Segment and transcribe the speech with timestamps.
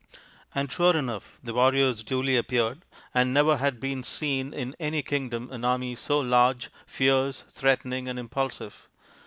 [0.55, 2.81] "And sure enough the warriors duly appeared,
[3.13, 8.17] and never had been seen in any kingdom an army so large, fierce, threatening, and
[8.17, 8.87] impulsive.